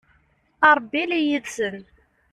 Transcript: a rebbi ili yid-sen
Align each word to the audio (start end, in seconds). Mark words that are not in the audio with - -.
a 0.67 0.69
rebbi 0.77 0.99
ili 1.03 1.19
yid-sen 1.27 1.75